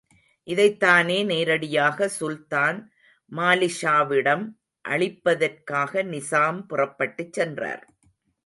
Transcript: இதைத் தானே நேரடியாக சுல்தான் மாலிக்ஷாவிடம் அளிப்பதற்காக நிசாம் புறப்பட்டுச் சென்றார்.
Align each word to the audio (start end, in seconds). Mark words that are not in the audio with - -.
இதைத் 0.47 0.79
தானே 0.79 1.23
நேரடியாக 1.23 2.09
சுல்தான் 2.19 2.79
மாலிக்ஷாவிடம் 3.31 4.45
அளிப்பதற்காக 4.85 6.03
நிசாம் 6.03 6.65
புறப்பட்டுச் 6.67 7.33
சென்றார். 7.33 7.85